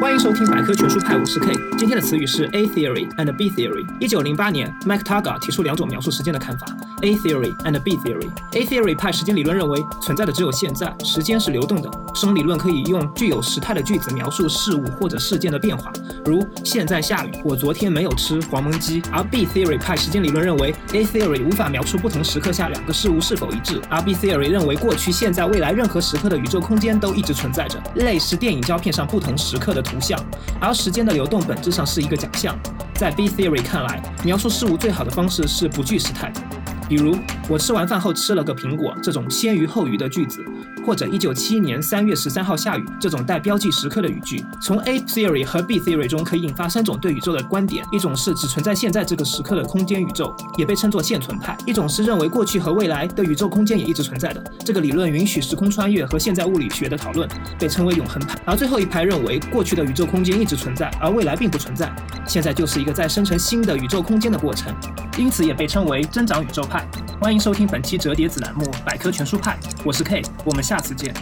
[0.00, 1.52] 欢迎收听百科全书派，我是 K。
[1.76, 3.86] 今天的词语是 A theory and B theory。
[4.00, 6.66] 一九零八年，MacTaggart 提出两种描述时间的看法
[7.02, 8.30] ：A theory and B theory。
[8.52, 11.90] A theory 派时间理论认为存在的只有现在，时间是流动的。
[12.14, 15.92] 生理论可以用具有时态的句子描述事物或者事件的变化，
[16.24, 19.02] 如现在下雨，我昨天没有吃黄焖鸡。
[19.12, 29.80] 而 B theory 派时间理论认为 A theory 无法描述不同时刻下两个事物是否一致，而 B theory 认为过去、现在、未来任何时刻的宇宙空间都一直存在着，类似电影胶片上不同时刻的。
[29.80, 30.22] 图像，
[30.60, 32.56] 而时间的流动本质上是一个假象。
[32.94, 36.32] 在 B theory 看来，描述事物最好的方式是不具时态。
[36.90, 37.16] 比如，
[37.48, 40.44] 我吃完饭后吃了个苹果，这种先于后于的句子，
[40.84, 44.44] 或者一九七一年三月十三号下雨这种带标记时刻的语句。
[44.60, 61.88] 从 A theory 和 B theory 中可以引发三种对宇宙的观点：一种是只存在现在这个时刻的空间宇宙，也被称作现存派；一种是认为过去和未来的宇宙空间也一直存在的，这个理论允许时空穿越和现在物理学的讨论，被称为永恒派；而最后一派认为过去的宇宙空间一直存在，而未来并不存在，
[62.26, 64.74] 现在就是一个在生成新的宇宙空间的过程，
[65.20, 66.82] 因此也被称为增长宇宙派。
[67.20, 69.54] 欢迎收听本期折叠子栏目《百科全书派》，
[69.84, 71.14] 我是 K，我们下次见。